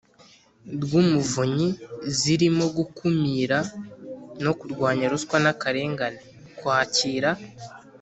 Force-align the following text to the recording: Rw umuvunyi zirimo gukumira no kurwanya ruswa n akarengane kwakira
Rw 0.81 0.91
umuvunyi 1.01 1.69
zirimo 2.17 2.65
gukumira 2.77 3.57
no 4.43 4.51
kurwanya 4.59 5.05
ruswa 5.11 5.35
n 5.43 5.45
akarengane 5.53 6.19
kwakira 6.57 7.29